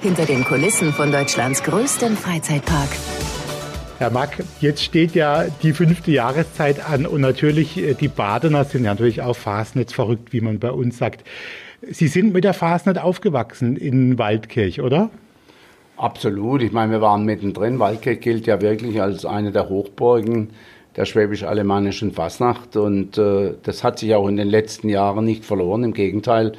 [0.00, 2.88] Hinter den Kulissen von Deutschlands größtem Freizeitpark.
[3.98, 8.84] Herr Mack, jetzt steht ja die fünfte Jahreszeit an und natürlich äh, die Badener sind
[8.84, 11.24] ja natürlich auch Fasnet verrückt, wie man bei uns sagt.
[11.82, 15.10] Sie sind mit der Fasnet aufgewachsen in Waldkirch, oder?
[15.96, 16.62] Absolut.
[16.62, 17.80] Ich meine, wir waren mittendrin.
[17.80, 20.50] Waldkirch gilt ja wirklich als eine der Hochburgen
[20.94, 25.82] der schwäbisch-alemannischen Fasnacht und äh, das hat sich auch in den letzten Jahren nicht verloren.
[25.82, 26.52] Im Gegenteil,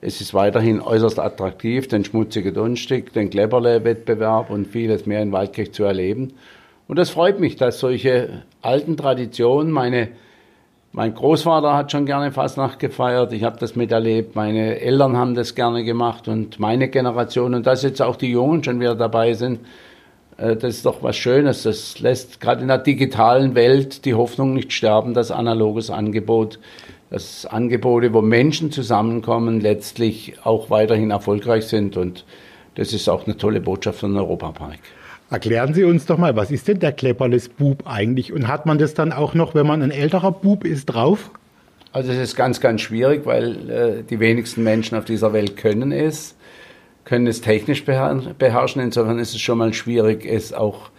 [0.00, 5.72] es ist weiterhin äußerst attraktiv, den schmutzigen Dunstig, den Klepperle-Wettbewerb und vieles mehr in Waldkirch
[5.72, 6.32] zu erleben.
[6.88, 10.08] Und das freut mich, dass solche alten Traditionen, meine,
[10.92, 15.54] mein Großvater hat schon gerne Fastnacht gefeiert, ich habe das miterlebt, meine Eltern haben das
[15.54, 19.60] gerne gemacht und meine Generation und dass jetzt auch die Jungen schon wieder dabei sind,
[20.36, 21.62] äh, das ist doch was Schönes.
[21.62, 26.58] Das lässt gerade in der digitalen Welt die Hoffnung nicht sterben, dass analoges Angebot,
[27.10, 32.24] dass Angebote, wo Menschen zusammenkommen, letztlich auch weiterhin erfolgreich sind und
[32.76, 34.78] das ist auch eine tolle Botschaft von Europapark.
[35.28, 38.32] Erklären Sie uns doch mal, was ist denn der Klepperles Bub eigentlich?
[38.32, 41.30] Und hat man das dann auch noch, wenn man ein älterer Bub ist, drauf?
[41.92, 45.92] Also es ist ganz, ganz schwierig, weil äh, die wenigsten Menschen auf dieser Welt können
[45.92, 46.36] es,
[47.04, 48.82] können es technisch beherrschen.
[48.82, 50.90] Insofern ist es schon mal schwierig, es auch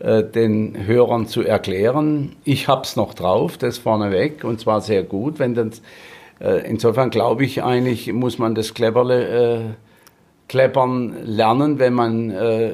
[0.00, 2.36] den Hörern zu erklären.
[2.44, 5.38] Ich habe es noch drauf, das vorneweg, und zwar sehr gut.
[5.38, 5.82] Wenn das,
[6.40, 9.60] äh, insofern glaube ich eigentlich, muss man das Klepperle äh,
[10.48, 12.72] Kleppern lernen, wenn man äh,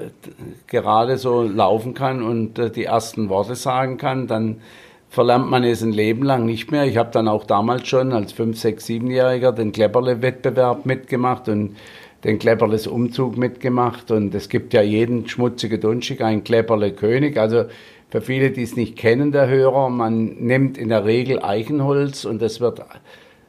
[0.67, 4.61] gerade so laufen kann und äh, die ersten Worte sagen kann, dann
[5.09, 6.85] verlernt man es ein Leben lang nicht mehr.
[6.85, 11.77] Ich habe dann auch damals schon als 5, 6, 7-Jähriger den Klepperle-Wettbewerb mitgemacht und
[12.25, 17.39] den Klepperles Umzug mitgemacht und es gibt ja jeden schmutzige Dunschig einen Klepperle König.
[17.39, 17.65] Also
[18.11, 22.43] für viele, die es nicht kennen, der Hörer, man nimmt in der Regel Eichenholz und
[22.43, 22.83] das wird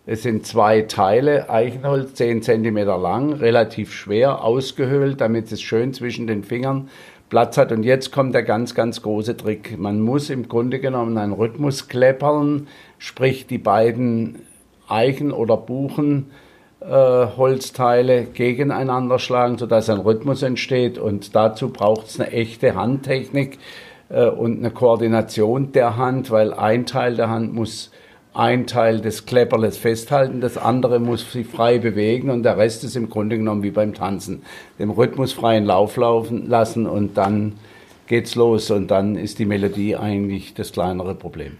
[0.08, 6.26] es sind zwei Teile, Eichenholz, 10 cm lang, relativ schwer, ausgehöhlt, damit es schön zwischen
[6.26, 6.90] den Fingern
[7.30, 7.72] Platz hat.
[7.72, 9.78] Und jetzt kommt der ganz, ganz große Trick.
[9.78, 14.40] Man muss im Grunde genommen einen Rhythmus kleppern, sprich die beiden
[14.88, 16.32] Eichen- oder Buchenholzteile
[16.82, 20.98] äh, gegeneinander schlagen, sodass ein Rhythmus entsteht.
[20.98, 23.60] Und dazu braucht es eine echte Handtechnik
[24.10, 27.92] äh, und eine Koordination der Hand, weil ein Teil der Hand muss
[28.34, 32.96] ein Teil des Klepperles festhalten, das andere muss sich frei bewegen und der Rest ist
[32.96, 34.44] im Grunde genommen wie beim Tanzen.
[34.80, 37.54] Dem Rhythmus freien Lauf laufen lassen und dann
[38.08, 41.58] geht's los und dann ist die Melodie eigentlich das kleinere Problem.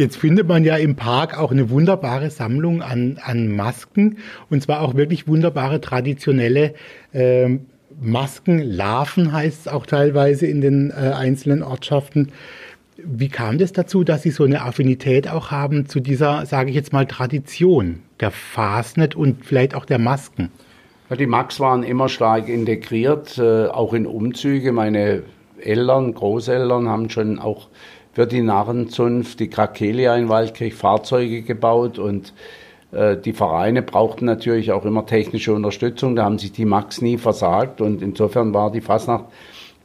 [0.00, 4.16] Jetzt findet man ja im Park auch eine wunderbare Sammlung an, an Masken
[4.48, 6.72] und zwar auch wirklich wunderbare traditionelle
[7.12, 7.58] äh,
[8.00, 8.62] Masken.
[8.62, 12.32] Larven heißt es auch teilweise in den äh, einzelnen Ortschaften.
[12.96, 16.76] Wie kam das dazu, dass Sie so eine Affinität auch haben zu dieser, sage ich
[16.76, 20.48] jetzt mal, Tradition der Fasnet und vielleicht auch der Masken?
[21.10, 24.72] Ja, die Max waren immer stark integriert, äh, auch in Umzüge.
[24.72, 25.24] Meine
[25.60, 27.68] Eltern, Großeltern haben schon auch
[28.12, 32.32] für die Narrenzunft, die Krakelia in Waldkirch, Fahrzeuge gebaut und
[32.92, 36.16] äh, die Vereine brauchten natürlich auch immer technische Unterstützung.
[36.16, 39.26] Da haben sich die Max nie versagt und insofern war die Fasnacht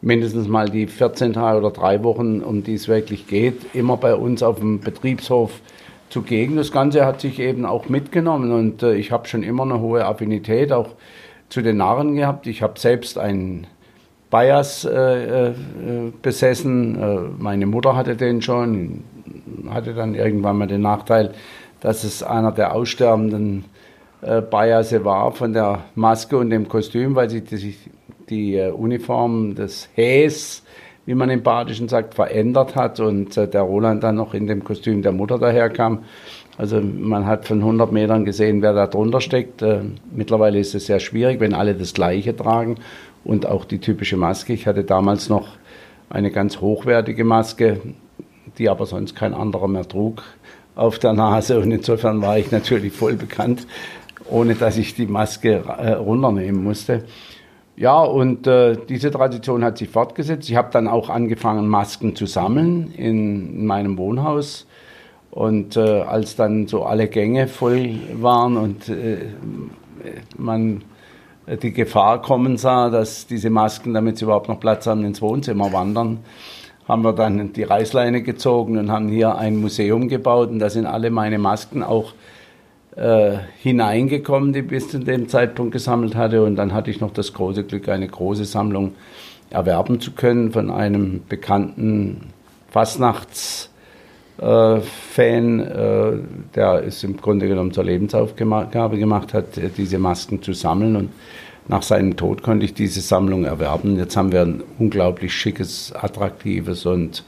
[0.01, 4.15] mindestens mal die 14 Tage oder drei Wochen, um die es wirklich geht, immer bei
[4.15, 5.61] uns auf dem Betriebshof
[6.09, 6.55] zugegen.
[6.55, 10.05] Das Ganze hat sich eben auch mitgenommen und äh, ich habe schon immer eine hohe
[10.05, 10.89] Affinität auch
[11.49, 12.47] zu den Narren gehabt.
[12.47, 13.67] Ich habe selbst einen
[14.35, 15.53] Bias äh, äh,
[16.21, 17.01] besessen.
[17.01, 19.05] Äh, meine Mutter hatte den schon,
[19.69, 21.31] hatte dann irgendwann mal den Nachteil,
[21.79, 23.63] dass es einer der aussterbenden
[24.21, 27.77] äh, Biase war von der Maske und dem Kostüm, weil sie sich
[28.29, 30.63] die äh, Uniform des Häs,
[31.05, 34.63] wie man im Badischen sagt, verändert hat und äh, der Roland dann noch in dem
[34.63, 36.03] Kostüm der Mutter daherkam.
[36.57, 39.61] Also man hat von 100 Metern gesehen, wer da drunter steckt.
[39.61, 42.77] Äh, mittlerweile ist es sehr schwierig, wenn alle das Gleiche tragen
[43.23, 44.53] und auch die typische Maske.
[44.53, 45.47] Ich hatte damals noch
[46.09, 47.81] eine ganz hochwertige Maske,
[48.57, 50.23] die aber sonst kein anderer mehr trug
[50.75, 53.65] auf der Nase und insofern war ich natürlich voll bekannt,
[54.29, 55.63] ohne dass ich die Maske
[55.97, 57.05] runternehmen musste.
[57.77, 60.49] Ja, und äh, diese Tradition hat sich fortgesetzt.
[60.49, 64.65] Ich habe dann auch angefangen, Masken zu sammeln in, in meinem Wohnhaus.
[65.31, 69.25] Und äh, als dann so alle Gänge voll waren und äh,
[70.37, 70.83] man
[71.61, 75.71] die Gefahr kommen sah, dass diese Masken, damit sie überhaupt noch Platz haben, ins Wohnzimmer
[75.71, 76.19] wandern,
[76.87, 80.49] haben wir dann die Reißleine gezogen und haben hier ein Museum gebaut.
[80.49, 82.13] Und da sind alle meine Masken auch
[82.95, 86.43] äh, hineingekommen, die bis zu dem Zeitpunkt gesammelt hatte.
[86.43, 88.93] Und dann hatte ich noch das große Glück, eine große Sammlung
[89.49, 92.33] erwerben zu können von einem bekannten
[92.69, 93.69] Fastnachtsfan,
[95.59, 96.13] äh,
[96.55, 100.95] der es im Grunde genommen zur Lebensaufgabe gemacht hat, diese Masken zu sammeln.
[100.95, 101.09] Und
[101.67, 103.97] nach seinem Tod konnte ich diese Sammlung erwerben.
[103.97, 107.23] Jetzt haben wir ein unglaublich schickes, attraktives und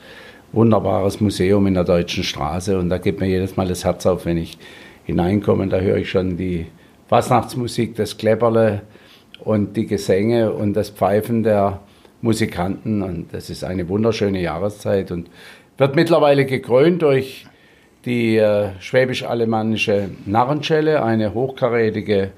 [0.53, 4.25] wunderbares Museum in der Deutschen Straße und da geht mir jedes Mal das Herz auf,
[4.25, 4.57] wenn ich
[5.07, 5.68] hineinkomme.
[5.68, 6.68] Da höre ich schon die
[7.07, 8.81] Fasnachtsmusik, das Klepperle
[9.44, 11.80] und die Gesänge und das Pfeifen der
[12.21, 15.30] Musikanten und das ist eine wunderschöne Jahreszeit und
[15.77, 17.45] wird mittlerweile gekrönt durch
[18.06, 22.31] die äh, schwäbisch-alemannische Narrenschelle, eine hochkarätige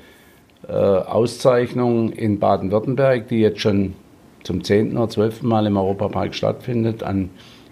[0.68, 3.95] äh, Auszeichnung in Baden-Württemberg, die jetzt schon
[4.44, 7.30] zum zehnten oder zwölften Mal im Europapark stattfindet, an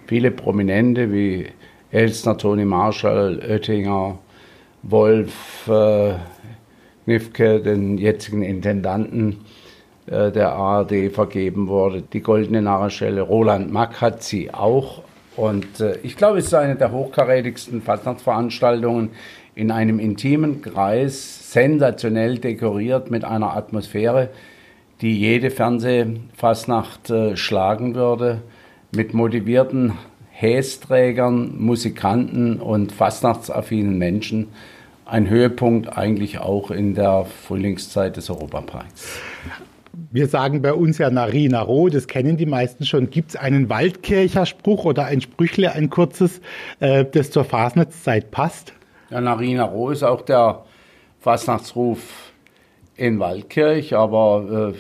[0.08, 1.48] viele Prominente wie
[1.92, 4.18] Elstner, Toni Marshall, Oettinger,
[4.84, 6.14] Wolf, äh,
[7.06, 9.42] Nifke, den jetzigen Intendanten
[10.08, 12.02] äh, der ARD, vergeben wurde.
[12.02, 15.04] Die Goldene Narrenschelle, Roland Mack hat sie auch.
[15.36, 19.12] Und äh, ich glaube, es ist eine der hochkarätigsten Fastnachtsveranstaltungen
[19.56, 24.30] in einem intimen Kreis, sensationell dekoriert mit einer Atmosphäre,
[25.02, 28.42] die jede Fernsehfastnacht äh, schlagen würde,
[28.96, 29.94] mit motivierten
[30.40, 34.50] Hästrägern, Musikanten und fastnachtsaffinen Menschen.
[35.04, 39.20] Ein Höhepunkt eigentlich auch in der Frühlingszeit des Europaparks.
[40.12, 43.10] Wir sagen bei uns ja Narina Roh, das kennen die meisten schon.
[43.10, 46.40] Gibt es einen Waldkircher Spruch oder ein Sprüchle, ein kurzes,
[46.82, 48.74] äh, das zur Fasnachtszeit passt?
[49.10, 50.66] Ja, Narina Roh ist auch der
[51.20, 52.32] Fastnachtsruf
[52.96, 54.78] in Waldkirch, aber äh,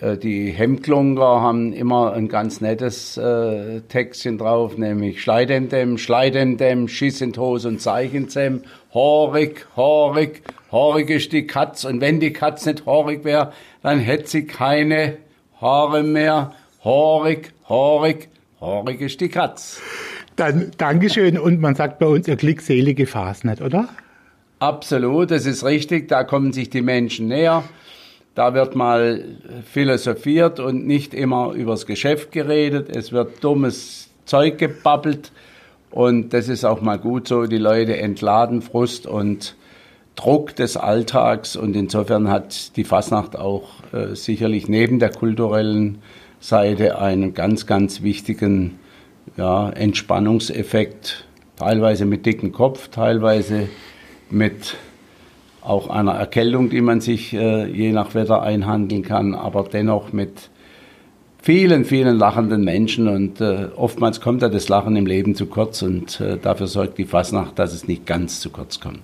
[0.00, 7.36] die Hemdklunker haben immer ein ganz nettes äh, Textchen drauf, nämlich Schleidendem, Schleidendem, Schiss in
[7.36, 8.62] Hose und Zeichenzem,
[8.94, 10.42] horig, horig,
[10.72, 13.52] horig ist die Katz und wenn die Katz nicht horig wäre,
[13.82, 15.18] dann hätte sie keine
[15.60, 16.52] Haare mehr.
[16.82, 18.28] Horig, horig,
[18.60, 19.82] horig ist die Katz.
[20.36, 23.90] Dann Dankeschön und man sagt bei uns, ihr glückselige Fasnet, oder?
[24.60, 26.08] Absolut, das ist richtig.
[26.08, 27.64] Da kommen sich die Menschen näher.
[28.40, 29.22] Da wird mal
[29.70, 32.88] philosophiert und nicht immer übers Geschäft geredet.
[32.88, 35.30] Es wird dummes Zeug gebabbelt.
[35.90, 37.44] Und das ist auch mal gut so.
[37.44, 39.56] Die Leute entladen Frust und
[40.16, 41.54] Druck des Alltags.
[41.54, 45.98] Und insofern hat die Fasnacht auch äh, sicherlich neben der kulturellen
[46.38, 48.78] Seite einen ganz, ganz wichtigen
[49.36, 51.26] ja, Entspannungseffekt.
[51.56, 53.68] Teilweise mit dicken Kopf, teilweise
[54.30, 54.78] mit
[55.62, 60.50] auch einer Erkältung, die man sich äh, je nach Wetter einhandeln kann, aber dennoch mit
[61.42, 65.82] vielen, vielen lachenden Menschen und äh, oftmals kommt ja das Lachen im Leben zu kurz
[65.82, 69.00] und äh, dafür sorgt die Fasnacht, dass es nicht ganz zu kurz kommt.